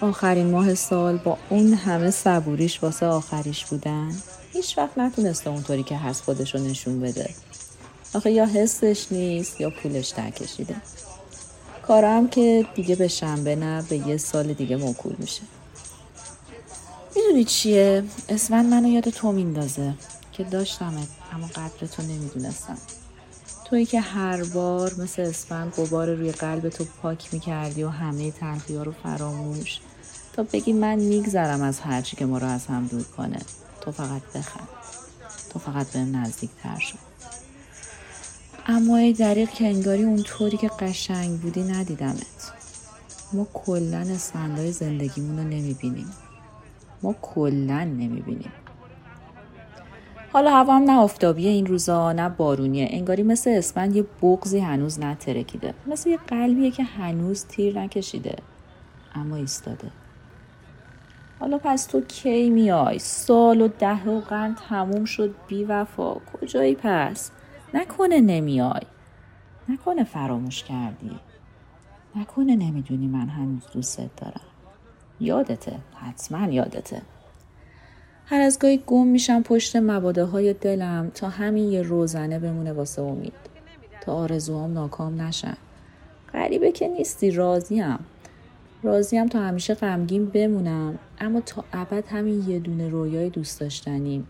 آخرین 0.00 0.50
ماه 0.50 0.74
سال 0.74 1.16
با 1.16 1.38
اون 1.48 1.74
همه 1.74 2.10
صبوریش 2.10 2.82
واسه 2.82 3.06
آخریش 3.06 3.64
بودن 3.64 4.10
هیچ 4.52 4.78
وقت 4.78 4.98
نتونسته 4.98 5.50
اونطوری 5.50 5.82
که 5.82 5.96
هست 5.96 6.22
خودشو 6.22 6.58
نشون 6.58 7.00
بده. 7.00 7.30
آخه 8.14 8.30
یا 8.30 8.46
حسش 8.46 9.06
نیست 9.10 9.60
یا 9.60 9.70
پولش 9.70 10.14
کشیده 10.14 10.76
کارم 11.88 12.28
که 12.28 12.66
دیگه 12.74 12.96
به 12.96 13.08
شنبه 13.08 13.56
نه 13.56 13.82
به 13.82 13.96
یه 13.96 14.16
سال 14.16 14.52
دیگه 14.52 14.76
موکول 14.76 15.14
میشه. 15.18 15.42
می‌دونی 17.16 17.44
چیه؟ 17.44 18.04
اسفند 18.28 18.66
منو 18.66 18.88
یاد 18.88 19.10
تو 19.10 19.32
میندازه 19.32 19.94
که 20.32 20.44
داشتمت 20.44 21.08
اما 21.32 21.46
قدرتو 21.46 22.02
نمی‌دونستم. 22.02 22.78
تویی 23.64 23.86
که 23.86 24.00
هر 24.00 24.44
بار 24.44 24.94
مثل 24.98 25.22
اسفند 25.22 25.72
غبار 25.72 26.14
روی 26.14 26.32
قلب 26.32 26.68
تو 26.68 26.84
پاک 27.02 27.34
می‌کردی 27.34 27.82
و 27.82 27.88
همه 27.88 28.30
تلخی 28.30 28.76
رو 28.76 28.92
فراموش 29.02 29.80
تا 30.32 30.42
بگی 30.42 30.72
من 30.72 30.94
میگذرم 30.94 31.62
از 31.62 31.80
هرچی 31.80 32.16
که 32.16 32.26
ما 32.26 32.38
رو 32.38 32.46
از 32.46 32.66
هم 32.66 32.86
دور 32.86 33.04
کنه. 33.16 33.38
تو 33.80 33.92
فقط 33.92 34.22
بخند. 34.34 34.68
تو 35.50 35.58
فقط 35.58 35.96
نزدیک 35.96 36.50
تر 36.62 36.78
شد 36.78 37.05
اما 38.68 38.96
ای 38.96 39.12
دریق 39.12 39.50
که 39.50 39.66
انگاری 39.66 40.02
اونطوری 40.02 40.56
که 40.56 40.68
قشنگ 40.68 41.40
بودی 41.40 41.62
ندیدمت. 41.62 42.52
ما 43.32 43.46
کلا 43.54 43.98
اسفندهای 43.98 44.72
زندگیمون 44.72 45.38
رو 45.38 45.44
نمی‌بینیم. 45.44 46.10
ما 47.02 47.14
کلا 47.22 47.84
نمی‌بینیم. 47.84 48.52
حالا 50.32 50.50
هوا 50.50 50.76
هم 50.76 50.82
نه 50.82 50.98
آفتابیه 50.98 51.50
این 51.50 51.66
روزا 51.66 52.12
نه 52.12 52.28
بارونیه. 52.28 52.88
انگاری 52.90 53.22
مثل 53.22 53.50
اسفند 53.50 53.96
یه 53.96 54.04
بغزی 54.22 54.58
هنوز 54.58 55.00
نترکیده. 55.00 55.74
مثل 55.86 56.10
یه 56.10 56.16
قلبیه 56.16 56.70
که 56.70 56.82
هنوز 56.82 57.44
تیر 57.44 57.78
نکشیده. 57.78 58.36
اما 59.14 59.36
ایستاده. 59.36 59.90
حالا 61.40 61.58
پس 61.64 61.86
تو 61.86 62.00
کی 62.00 62.50
میای؟ 62.50 62.98
سال 62.98 63.60
و 63.60 63.68
ده 63.68 64.04
و 64.04 64.20
قرن 64.20 64.56
تموم 64.68 65.04
شد 65.04 65.34
بی 65.48 65.64
وفا 65.64 66.14
کجایی 66.14 66.74
پس؟ 66.74 67.30
نکنه 67.76 68.20
نمیای. 68.20 68.80
نکنه 69.68 70.04
فراموش 70.04 70.64
کردی. 70.64 71.10
نکنه 72.16 72.56
نمی‌دونی 72.56 73.06
من 73.06 73.28
هنوز 73.28 73.62
دوستت 73.72 74.16
دارم. 74.16 74.40
یادته 75.20 75.76
حتما 75.94 76.52
یادته. 76.52 77.02
هر 78.26 78.40
از 78.40 78.58
گاهی 78.58 78.82
گم 78.86 79.06
میشم 79.06 79.42
پشت 79.42 79.76
مباده 79.76 80.24
های 80.24 80.52
دلم 80.52 81.10
تا 81.14 81.28
همین 81.28 81.72
یه 81.72 81.82
روزنه 81.82 82.38
بمونه 82.38 82.72
واسه 82.72 83.02
امید. 83.02 83.32
تا 84.00 84.14
آرزوهام 84.14 84.72
ناکام 84.72 85.20
نشن. 85.20 85.56
غریبه 86.32 86.72
که 86.72 86.88
نیستی 86.88 87.30
راضیم. 87.30 87.98
راضیم 88.82 89.26
تا 89.26 89.40
همیشه 89.40 89.74
غمگین 89.74 90.26
بمونم. 90.26 90.98
اما 91.18 91.40
تا 91.40 91.64
ابد 91.72 92.06
همین 92.06 92.48
یه 92.48 92.58
دونه 92.58 92.88
رویای 92.88 93.30
دوست 93.30 93.60
داشتنیم. 93.60 94.28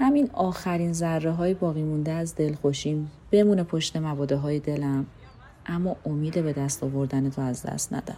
همین 0.00 0.30
آخرین 0.32 0.92
ذره 0.92 1.30
های 1.30 1.54
باقی 1.54 1.82
مونده 1.82 2.12
از 2.12 2.34
دلخوشیم 2.34 3.10
بمونه 3.30 3.62
پشت 3.62 3.96
مباده 3.96 4.36
های 4.36 4.58
دلم. 4.58 5.06
اما 5.66 5.96
امید 6.06 6.42
به 6.42 6.52
دست 6.52 6.84
آوردن 6.84 7.30
تو 7.30 7.42
از 7.42 7.62
دست 7.62 7.92
ندم 7.92 8.16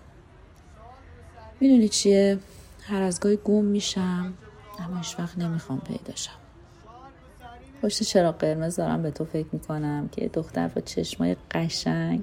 می‌دونی 1.61 1.89
چیه؟ 1.89 2.39
هر 2.83 3.03
از 3.03 3.21
گاهی 3.21 3.39
گم 3.45 3.65
میشم 3.65 4.35
اما 4.79 4.97
هیچ 4.97 5.19
وقت 5.19 5.39
نمی‌خوام 5.39 5.81
پیداشم 5.81 6.33
پشت 7.83 8.03
چراغ 8.03 8.39
قرمز 8.39 8.77
دارم 8.77 9.03
به 9.03 9.11
تو 9.11 9.25
فکر 9.25 9.49
می‌کنم 9.53 10.09
که 10.13 10.29
دختر 10.29 10.69
با 10.69 10.81
چشمای 10.81 11.37
قشنگ 11.51 12.23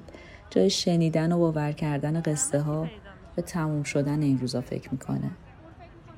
جای 0.50 0.70
شنیدن 0.70 1.32
و 1.32 1.38
باور 1.38 1.72
کردن 1.72 2.20
قصه 2.20 2.60
ها 2.60 2.88
به 3.36 3.42
تموم 3.42 3.82
شدن 3.82 4.22
این 4.22 4.38
روزا 4.38 4.60
فکر 4.60 4.88
می‌کنه. 4.92 5.30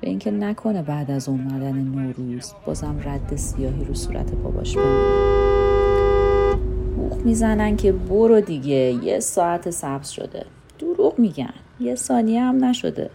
به 0.03 0.09
اینکه 0.09 0.31
نکنه 0.31 0.81
بعد 0.81 1.11
از 1.11 1.29
اومدن 1.29 1.75
نوروز 1.75 2.53
بازم 2.65 3.01
رد 3.05 3.35
سیاهی 3.35 3.85
رو 3.85 3.93
صورت 3.93 4.31
باباش 4.31 4.77
بمونه. 4.77 6.57
بوخ 6.95 7.17
می‌زنن 7.25 7.77
که 7.77 7.91
برو 7.91 8.41
دیگه 8.41 8.75
یه 9.03 9.19
ساعت 9.19 9.69
سبز 9.69 10.09
شده. 10.09 10.45
دروغ 10.79 11.19
میگن 11.19 11.53
یه 11.79 11.95
ثانیه 11.95 12.41
هم 12.41 12.65
نشده. 12.65 13.09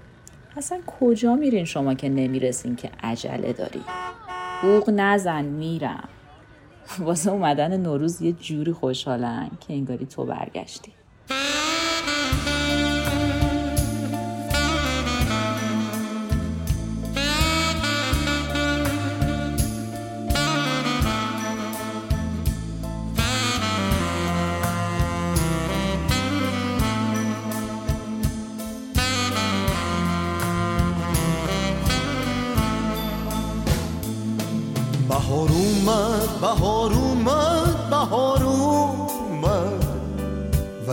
اصلا 0.57 0.79
کجا 1.01 1.35
میرین 1.35 1.65
شما 1.65 1.95
که 1.95 2.09
نمی‌رسین 2.09 2.77
که 2.77 2.91
عجله 3.03 3.53
داری؟ 3.53 3.81
بوغ 4.63 4.91
نزن 4.91 5.45
میرم. 5.45 6.09
واسه 6.99 7.31
اومدن 7.31 7.81
نوروز 7.81 8.23
یه 8.23 8.33
جوری 8.33 8.73
خوشحالن 8.73 9.51
که 9.61 9.75
انگاری 9.75 10.07
تو 10.07 10.25
برگشتی. 10.25 10.93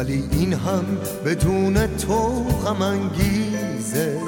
ولی 0.05 0.23
این 0.31 0.53
هم 0.53 0.85
بدون 1.25 1.87
تو 1.87 2.43
غم 2.65 2.81
انگیزه. 2.81 4.19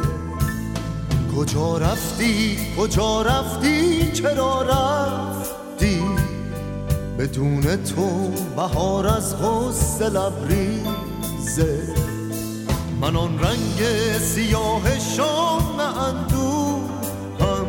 کجا 1.38 1.78
رفتی؟ 1.78 2.58
کجا 2.78 3.22
رفتی؟ 3.22 4.12
چرا 4.12 4.62
رفتی؟ 4.62 6.02
بدون 7.20 7.62
تو 7.62 8.32
بهار 8.56 9.08
از 9.08 9.36
غصه 9.38 10.10
لبریزه. 10.10 11.80
من 13.02 13.16
آن 13.16 13.40
رنگ 13.40 13.82
سیاه 14.22 15.00
شام 15.00 15.80
اندوهم. 15.80 17.68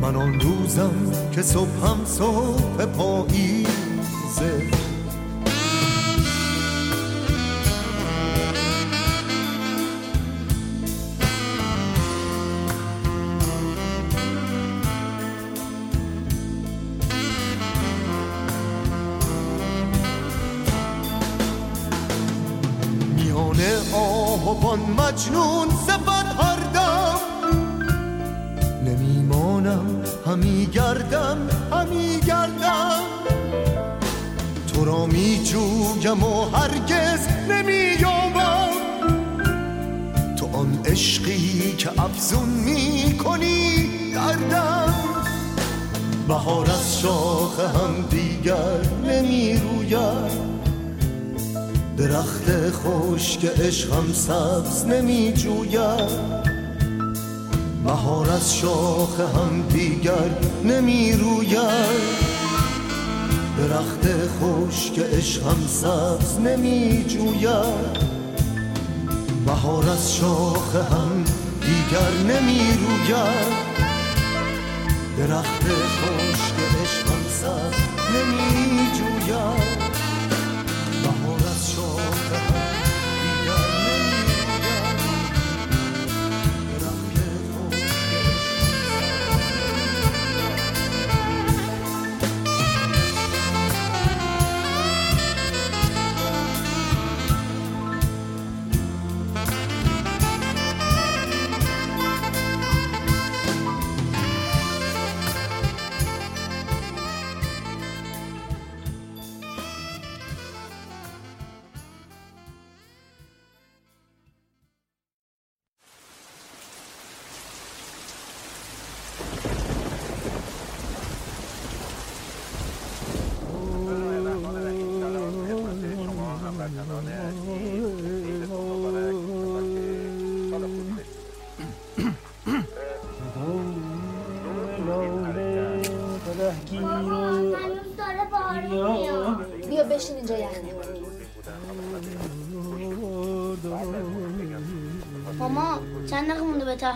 من 0.00 0.16
آن 0.16 0.40
روزم 0.40 1.12
که 1.32 1.42
صبحم 1.42 2.04
صبح 2.04 2.84
پاییزه. 2.84 4.77
میان 23.58 23.94
آه 23.94 24.50
و 24.50 24.54
بان 24.54 24.78
مجنون 24.78 25.68
سفر 25.86 26.26
هر 26.42 26.56
دم 26.74 27.18
نمیمانم 28.84 30.02
همی 30.26 30.66
گردم 30.66 31.48
همی 31.72 32.20
گردم. 32.26 33.00
تو 34.72 34.84
را 34.84 35.06
می 35.06 35.40
جویم 35.44 36.22
و 36.22 36.44
هرگز 36.44 37.28
نمییابم. 37.50 38.68
تو 40.38 40.56
آن 40.56 40.78
عشقی 40.84 41.74
که 41.78 42.02
افزون 42.02 42.48
می 42.48 43.18
کنی 43.18 43.90
دردم. 44.14 44.94
بهار 46.28 46.70
از 46.70 47.00
شاخ 47.00 47.60
هم 47.60 48.04
دیگر 48.10 48.80
نمی 49.04 49.60
روید 49.60 50.57
درخت 51.98 52.50
خشک 52.70 53.44
عشقم 53.44 54.12
سبز 54.12 54.84
نمی 54.84 55.32
جوید 55.32 56.38
بهار 57.84 58.30
از 58.30 58.56
شاخ 58.56 59.20
هم 59.20 59.62
دیگر 59.68 60.30
نمی 60.64 61.12
روید 61.12 61.58
درخت 63.58 64.06
خشک 64.40 64.98
عشقم 64.98 65.66
سبز 65.68 66.38
نمی 66.40 67.04
جوید 67.08 68.08
بهار 69.46 69.90
از 69.90 70.14
شاخ 70.14 70.76
هم 70.76 71.24
دیگر 71.60 72.34
نمی 72.34 72.60
روید 72.60 73.52
درخت 75.18 75.64
خشک 75.64 76.54
عشقم 76.82 77.22
سبز 77.28 77.80
نمی 78.14 78.90
جوید 78.98 79.77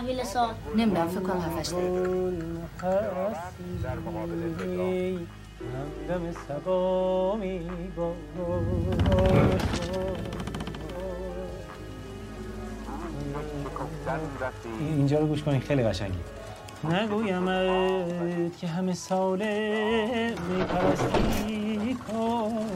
تحویل 0.03 0.23
سال. 0.23 0.53
نمی‌دونم 0.77 1.07
فکر 1.07 1.19
کنم 1.19 1.41
هفتش 1.41 1.73
می 1.73 1.89
باش 3.15 3.37
اینجا 14.79 15.19
رو 15.19 15.27
گوش 15.27 15.43
کنید 15.43 15.63
خیلی 15.63 15.83
قشنگی. 15.83 16.19
نگویم 16.89 17.45
که 18.61 18.67
همه 18.67 18.93
ساله 18.93 20.35
میپرستی 20.49 21.97
کن 22.07 22.67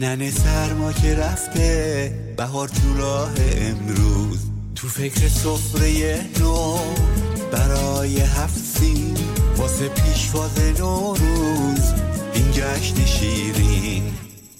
ننه 0.00 0.30
سرما 0.30 0.92
که 0.92 1.14
رفته 1.14 2.12
بهار 2.36 2.68
تو 2.68 2.96
راه 2.96 3.32
امروز. 3.56 4.38
تو 4.74 4.88
فکر 4.88 5.28
سفره 5.28 6.20
نو 6.40 6.78
برای 7.52 8.20
هفت 8.20 8.64
سین 8.78 9.16
واسه 9.56 9.88
پیشواز 9.88 10.58
نوروز 10.78 11.92
این 12.34 12.52
جشن 12.52 13.04
شیرین 13.04 14.02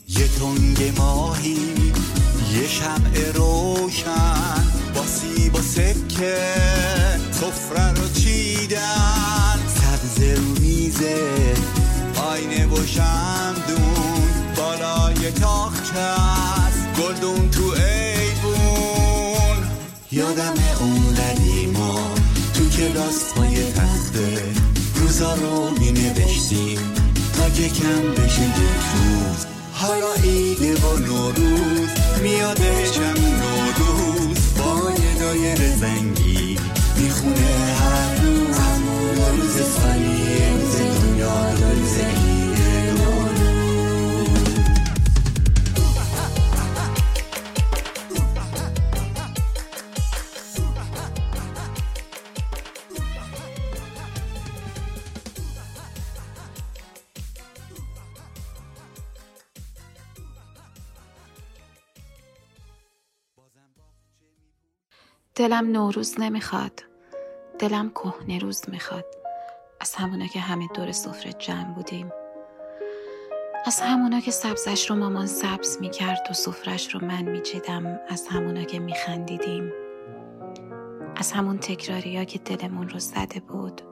یه 0.09 0.29
تنگ 0.29 0.99
ماهی 0.99 1.59
یه 2.55 2.69
شمع 2.69 3.33
روشن. 3.35 4.65
با 4.95 5.07
سیب 5.07 5.55
و 5.55 5.63
سکه 5.63 6.70
تاخچه 15.31 15.99
است 15.99 17.01
گلدون 17.01 17.51
تو 17.51 17.63
ایوون. 17.63 19.69
یادم 20.13 20.55
اون 20.81 21.15
قدیما 21.15 22.11
تو 22.55 22.69
کلاس 22.69 23.33
های 23.37 23.73
تخته. 23.73 24.43
روزا 24.95 25.35
رو 25.35 25.71
می 25.81 25.93
نوشتیم 25.93 26.79
تا 27.37 27.51
که 27.51 27.69
کم 27.69 28.23
بشه 28.23 28.43
یک 28.43 28.83
روز. 28.95 29.47
حالا 29.73 30.13
عید 30.23 30.85
و 30.85 30.99
نوروز. 30.99 32.00
دلم 65.41 65.73
نوروز 65.73 66.21
نمی‌خواد. 66.21 66.85
دلم 67.59 67.91
کهنه 67.91 68.39
روز 68.39 68.63
می‌خواد. 68.69 69.05
از 69.81 69.95
همونا 69.95 70.27
که 70.27 70.41
همه 70.41 70.69
دور 70.75 70.93
سفره 70.93 71.33
جمع 71.33 71.75
بودیم. 71.75 72.13
از 73.67 73.81
همونا 73.81 74.21
که 74.21 74.31
سبزش 74.31 74.91
رو 74.91 74.97
مامان 74.97 75.27
سبز 75.27 75.79
می‌کرد 75.81 76.27
و 76.31 76.33
سفرش 76.33 76.95
رو 76.95 77.05
من 77.05 77.23
میچیدم 77.23 78.01
از 78.09 78.29
همونا 78.29 78.65
که 78.65 78.79
میخندیدیم. 78.79 79.73
از 81.17 81.33
همون 81.33 81.59
تکراری 81.59 82.17
ها 82.17 82.25
که 82.25 82.39
دلمون 82.39 82.89
رو 82.89 82.99
زده 82.99 83.41
بود. 83.41 83.83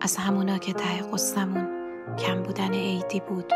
از 0.00 0.16
همونا 0.16 0.58
که 0.58 0.72
ته 0.72 1.02
قصمون 1.12 1.68
کم 2.18 2.42
بودن 2.42 2.74
عیدی 2.74 3.20
بود. 3.20 3.52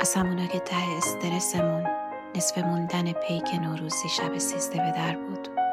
از 0.00 0.14
همونا 0.14 0.46
که 0.46 0.58
ته 0.58 0.96
استرسمون 0.96 1.86
نصف 2.34 2.58
موندن 2.58 3.12
پیک 3.12 3.54
نوروزی 3.62 4.08
شب 4.08 4.38
سیزده 4.38 4.78
به 4.78 4.90
در 4.90 5.16
بود. 5.16 5.63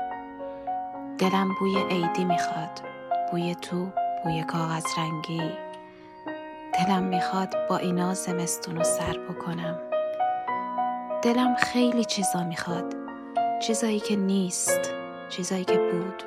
دلم 1.21 1.55
بوی 1.59 1.75
عیدی 1.89 2.25
می‌خواد. 2.25 2.81
بوی 3.31 3.55
تو 3.55 3.87
بوی 4.23 4.43
کاغذ 4.43 4.85
رنگی. 4.97 5.51
دلم 6.73 7.03
می‌خواد 7.03 7.55
با 7.69 7.77
اینا 7.77 8.13
زمستون 8.13 8.75
رو 8.75 8.83
سر 8.83 9.17
بکنم. 9.29 9.79
دلم 11.23 11.55
خیلی 11.55 12.05
چیزا 12.05 12.43
می‌خواد. 12.43 12.95
چیزایی 13.61 13.99
که 13.99 14.15
نیست 14.15 14.93
چیزایی 15.29 15.65
که 15.65 15.77
بود. 15.77 16.23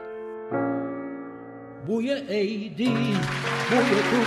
بوی 1.87 2.14
عیدی 2.14 3.18
بوی 3.70 4.02
تو 4.11 4.24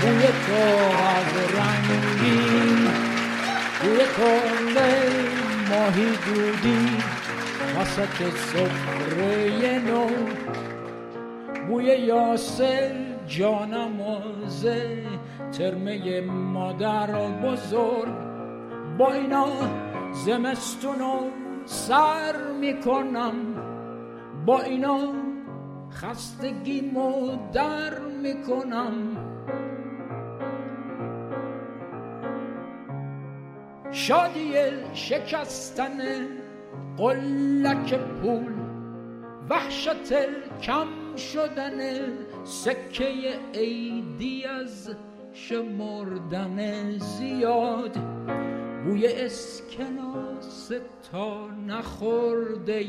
بوی 0.00 0.26
کاغذ 0.46 1.34
رنگی. 1.54 2.88
بوی 3.82 3.98
تنده 3.98 5.12
ماهی 5.70 6.16
دودی. 6.26 7.13
وسط 7.76 8.36
سفره 8.36 9.78
نو 9.78 10.06
بوی 11.68 11.84
یاسر 11.84 12.90
جانمازه 13.26 15.06
ترمه 15.52 16.20
مادر 16.20 17.28
بزرگ 17.28 18.14
با 18.98 19.12
اینا 19.12 19.46
زمستونو 20.12 21.30
سر 21.64 22.36
می‌کنم 22.60 23.34
با 24.46 24.60
اینا 24.60 25.12
خستگیمو 25.90 27.36
در 27.52 27.98
می‌کنم 27.98 28.92
شادی 33.90 34.52
شکستن 34.92 35.98
قلک 36.98 37.94
پول 38.22 38.52
وحشت 39.50 40.12
کم 40.62 41.16
شدن 41.16 41.78
سکه 42.44 43.04
عیدی 43.54 44.44
از 44.44 44.90
شمردن 45.32 46.90
زیاد. 46.98 47.98
بوی 48.84 49.06
اسکناس 49.06 50.72
تا 51.12 51.48
نخورده 51.66 52.84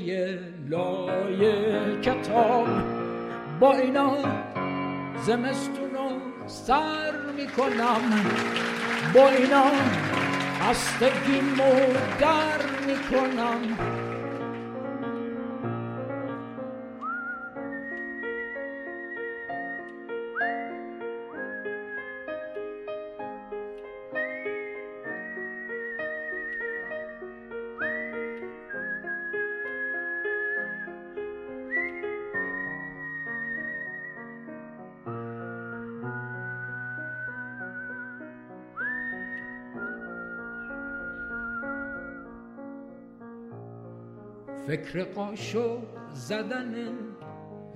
لای 0.69 2.01
کتاب. 2.01 2.67
با 3.59 3.73
اینا 3.73 4.17
زمستونو 5.25 6.09
سر 6.47 7.11
می‌کنم. 7.37 8.25
با 9.13 9.29
اینا 9.29 9.65
خستگیمو 10.65 11.73
در 12.19 12.61
می‌کنم. 12.87 14.04
فکر 44.67 45.03
قاشق 45.03 45.77
زدن 46.13 46.73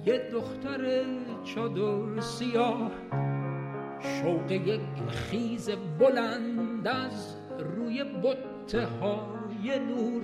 یه 0.05 0.29
دختر 0.31 1.05
چادر 1.43 2.19
سیاه. 2.19 2.91
شوق 3.99 4.51
یک 4.51 4.81
خیز 5.09 5.69
بلند 5.99 6.87
از 6.87 7.35
روی 7.59 8.03
بطه 8.03 8.85
های 8.85 9.79
نور. 9.79 10.23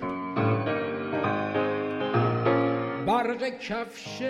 غرق 3.05 3.43
کفش 3.43 4.21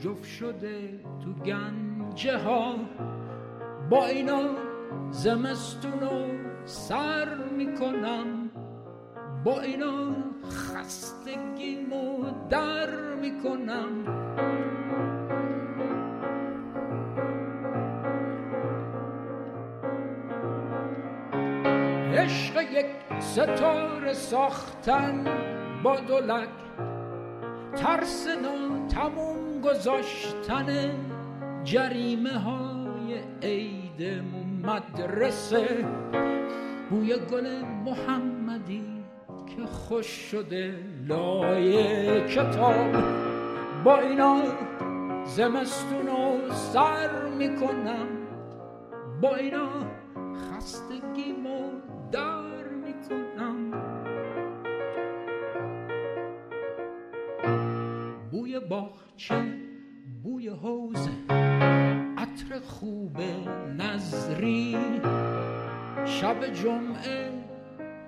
جفت 0.00 0.24
شده 0.24 1.00
تو 1.24 1.32
گنجه 1.32 2.38
ها. 2.38 2.74
با 3.90 4.06
اینا 4.06 4.42
زمستونو 5.10 6.26
سر 6.64 7.34
می‌کنم. 7.56 8.50
با 9.44 9.60
اینا 9.60 10.25
خستگیمو 10.50 12.24
در 12.50 13.14
می‌کنم. 13.20 13.90
عشق 22.16 22.62
یک 22.72 22.86
ستاره 23.20 24.12
ساختن 24.12 25.24
با 25.82 25.96
دولک 25.96 26.48
ترس 27.76 28.26
تموم 28.88 29.60
گذاشتن 29.60 30.90
جریمه 31.64 32.38
های 32.38 33.20
عید 33.42 34.22
مدرسه. 34.62 35.84
بوی 36.90 37.16
گل 37.16 37.62
محمدی 37.84 38.95
که 39.46 39.66
خوش 39.66 40.06
شده 40.06 40.74
لای 41.08 41.74
کتاب. 42.28 42.92
با 43.84 43.98
اینا 43.98 44.42
زمستونو 45.24 46.50
سر 46.50 47.28
می‌کنم. 47.38 48.06
با 49.22 49.36
اینا 49.36 49.68
خستگیمو 50.34 51.70
در 52.12 52.64
می‌کنم. 52.84 53.70
بوی 58.30 58.60
باغچه 58.60 59.44
بوی 60.22 60.48
حوزه 60.48 61.10
عطر 62.18 62.58
خوب 62.66 63.16
نظری. 63.78 64.76
شب 66.04 66.46
جمعه 66.52 67.35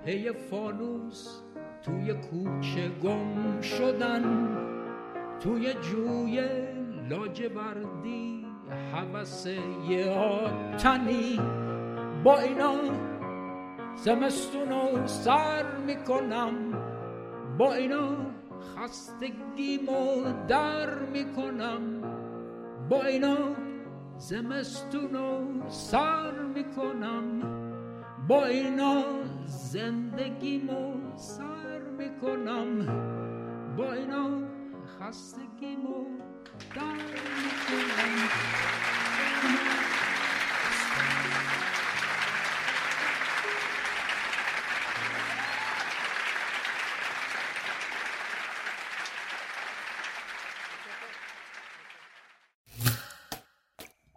پی 0.09 0.31
فانوس 0.31 1.41
توی 1.83 2.13
کوچه 2.13 2.89
گم 3.03 3.61
شدن. 3.61 4.47
توی 5.39 5.73
جوی 5.73 6.41
لاجوردی 7.09 8.45
حوث 8.93 9.47
یه 9.89 10.09
آتنی. 10.11 11.39
با 12.23 12.39
اینا 12.39 12.75
زمستونو 13.95 15.07
سر 15.07 15.65
می‌کنم. 15.87 16.53
با 17.57 17.73
اینا 17.73 18.09
خستگیمو 18.75 20.23
در 20.47 20.99
می‌کنم. 20.99 21.81
با 22.89 23.03
اینا 23.03 23.37
زمستونو 24.17 25.39
سر 25.67 26.31
می‌کنم. 26.55 27.41
با 28.27 28.45
اینا 28.45 29.03
زندگیمو 29.49 31.17
سر 31.17 31.79
می‌کنم 31.97 32.85
با 33.77 33.93
اینا 33.93 34.41
خستگیمو 34.99 36.05
در 36.75 36.93
می‌کنم 36.93 38.29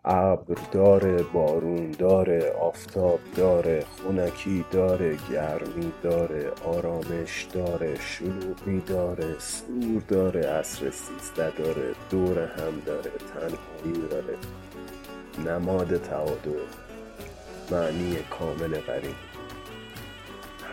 ابر 0.04 0.58
داره 0.72 1.22
بارون 1.22 1.90
داره 1.90 2.52
آفتاب 2.60 3.20
داره 3.36 3.84
خونکی 3.84 4.64
داره 4.70 5.18
گرمی 5.30 5.92
داره 6.02 6.52
آرامش 6.64 7.46
داره 7.52 8.00
شلوغی 8.00 8.80
داره 8.80 9.38
سور 9.38 10.02
داره 10.08 10.46
عصر 10.46 10.90
سیزده 10.90 11.50
داره 11.50 11.94
دور 12.10 12.38
هم 12.38 12.80
داره 12.86 13.10
تنهایی 13.10 14.08
داره 14.10 14.36
نماد 15.46 15.96
تعادل 15.96 16.64
معنی 17.70 18.16
کامل 18.30 18.80
غریب 18.80 19.16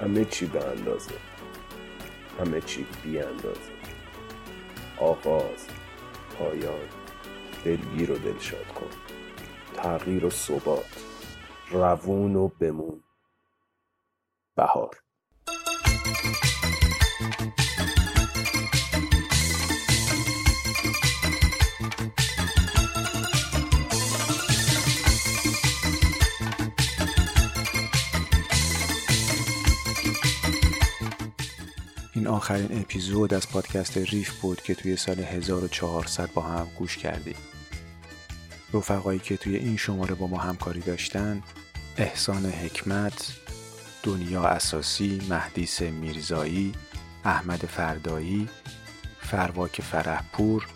همه 0.02 0.26
چی 0.26 0.46
به 0.46 0.68
اندازه. 0.68 1.12
همه 2.40 2.62
چی 2.62 2.86
بی 3.04 3.20
اندازه. 3.20 3.72
آغاز 4.98 5.68
پایان 6.40 6.90
دلگیر 7.66 8.12
و 8.12 8.18
دلشاد 8.18 8.68
کن. 8.68 9.19
تغییر 9.84 10.26
و 10.26 10.30
ثبات. 10.30 10.86
روون 11.72 12.36
و 12.36 12.48
بمون. 12.48 13.04
بهار. 14.56 14.98
این 32.16 32.28
آخرین 32.28 32.82
اپیزود 32.82 33.34
از 33.34 33.50
پادکست 33.50 33.98
ریف 33.98 34.42
بود 34.42 34.62
که 34.62 34.76
توی 34.76 34.96
سال 34.96 35.20
1400 35.20 36.30
با 36.34 36.42
هم 36.42 36.68
گوش 36.78 36.98
کردیم. 36.98 37.36
رفقایی 38.74 39.20
که 39.20 39.38
توی 39.38 39.56
این 39.56 39.78
شماره 39.78 40.16
با 40.16 40.28
ما 40.28 40.38
همکاری 40.38 40.80
داشتن 40.80 41.44
احسان 41.98 42.46
حکمت 42.46 43.34
دنیا 44.04 44.44
اساسی 44.44 45.22
مهدیس 45.30 45.82
میرزایی 45.82 46.74
احمد 47.26 47.60
فردایی 47.66 48.50
فرواک 49.22 49.82
فرهپور 49.82 50.68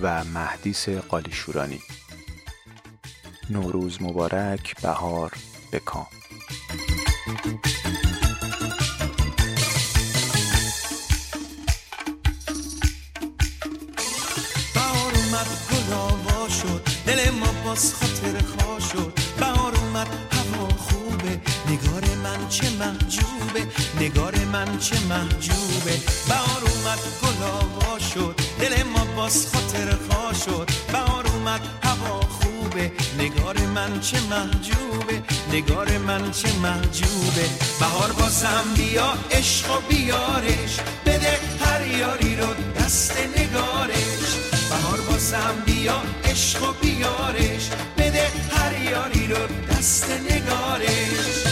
و 0.00 0.24
مهدیس 0.24 0.88
قالیشورانی. 0.88 1.80
نوروز 3.50 4.02
مبارک 4.02 4.80
بهار 4.80 5.32
بکام 5.72 6.06
بهار 14.74 15.12
اومد. 15.14 15.71
باز 17.72 17.94
خاطر 17.94 18.34
خوا 18.50 18.80
شد. 18.80 19.12
بهار 19.40 19.74
اومد 19.76 20.08
هوا 20.32 20.68
خوبه. 20.78 21.40
نگار 21.70 22.04
من 22.24 22.48
چه 22.48 22.70
محجوبه. 22.70 23.62
نگار 24.00 24.34
من 24.52 24.78
چه 24.78 25.00
محجوبه. 25.00 25.94
بهار 26.28 26.62
اومد 26.70 27.00
گل 27.22 27.42
آوا 27.42 27.98
شد. 27.98 28.40
دل 28.60 28.82
ما 28.82 29.04
باز 29.16 29.46
خاطر 29.52 29.96
خوا 30.08 30.32
شد. 30.32 30.70
بهار 30.92 31.26
اومد 31.26 31.60
هوا 31.82 32.20
خوبه. 32.20 32.92
نگار 33.18 33.58
من 33.58 34.00
چه 34.00 34.20
محجوبه. 34.20 35.22
نگار 35.52 35.98
من 35.98 36.30
چه 36.30 36.52
محجوبه. 36.62 37.46
بهار 37.80 38.12
بازم 38.12 38.64
بیا 38.76 39.14
عشق 39.30 39.70
و 39.70 39.80
بیارش. 39.88 40.74
بده 41.06 41.38
هر 41.60 41.86
یاری 41.86 42.36
رو 42.36 42.48
دست 42.78 43.16
نگارش. 43.36 44.21
بازم 45.22 45.62
بیا 45.66 46.02
عشق 46.24 46.62
و 46.62 46.72
بیارش. 46.72 47.70
بده 47.98 48.26
هر 48.50 48.82
یاری 48.82 49.26
رو 49.26 49.38
دست 49.70 50.10
نگارش. 50.10 51.51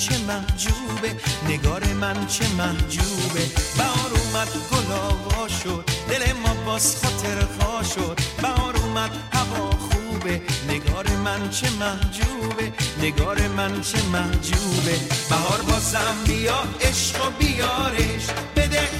چه 0.00 0.18
محجوبه 0.18 1.16
نگار 1.48 1.84
من 1.84 2.26
چه 2.26 2.44
محجوبه. 2.48 3.44
بهار 3.78 4.10
اومد 4.20 4.48
گل 4.70 4.92
آوا 4.92 5.48
شد 5.48 5.84
دل 6.10 6.32
ما 6.32 6.54
باز 6.66 6.96
خاطر 6.96 7.46
خوا 7.46 7.82
شد. 7.82 8.20
بهار 8.42 8.76
اومد 8.76 9.10
هوا 9.32 9.70
خوبه 9.70 10.40
نگار 10.68 11.06
من 11.24 11.50
چه 11.50 11.70
محجوبه 11.70 12.72
نگار 13.02 13.48
من 13.48 13.80
چه 13.80 14.02
محجوبه. 14.02 14.96
بهار 15.30 15.62
بازم 15.62 16.14
بیا 16.26 16.62
عشق 16.80 17.26
و 17.26 17.30
بیارش 17.38 18.26
بده 18.56 18.99